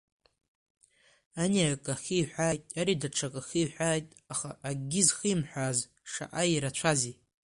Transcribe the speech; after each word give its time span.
Ани 1.41 1.61
акы 1.73 1.91
ахиҳәааит, 1.95 2.63
ари 2.79 3.01
даҽак 3.01 3.33
ахиҳәааит, 3.41 4.07
аха 4.33 4.49
акгьы 4.67 5.01
зхимҳәааз 5.07 5.79
шаҟа 6.11 6.43
ирацәази! 6.53 7.15